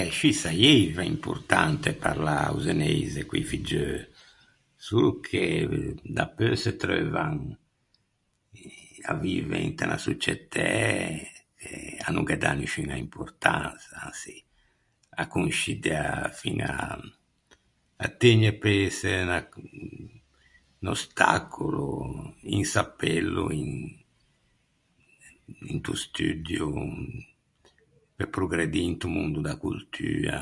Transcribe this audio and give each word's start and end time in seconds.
Eh 0.00 0.08
scì 0.16 0.30
saieiva 0.42 1.02
importante 1.14 1.88
parlâ 2.06 2.38
o 2.54 2.58
zeneise 2.66 3.20
co-i 3.28 3.44
figgeu, 3.50 3.98
solo 4.86 5.08
che 5.26 5.44
dapeu 6.20 6.54
se 6.64 6.70
treuvan 6.82 7.38
à 9.12 9.14
vive 9.24 9.56
inte 9.68 9.82
unna 9.84 9.98
soçietæ 10.06 10.70
che 11.56 11.70
a 12.06 12.08
no 12.14 12.20
ghe 12.28 12.36
dà 12.42 12.52
nisciuña 12.58 12.96
importansa, 13.06 13.92
ançi, 14.06 14.36
a 15.20 15.22
â 15.22 15.28
conscidea 15.34 16.04
fiña, 16.40 16.72
a 16.84 16.98
â 18.04 18.06
tëgne 18.20 18.50
pe 18.62 18.72
ëse, 18.88 19.12
unna, 19.24 19.38
un 20.82 20.88
ostacolo, 20.96 21.84
un 22.54 22.64
sappello 22.74 23.42
in- 23.60 23.86
into 25.72 25.92
studdio 26.04 26.64
pe 28.16 28.24
progredî 28.34 28.80
into 28.90 29.06
mondo 29.16 29.38
da 29.46 29.54
coltua. 29.62 30.38